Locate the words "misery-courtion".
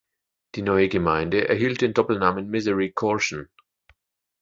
2.49-3.49